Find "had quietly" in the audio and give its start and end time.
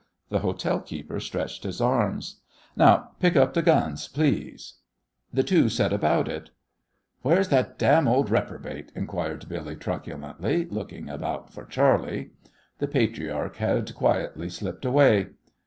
13.57-14.49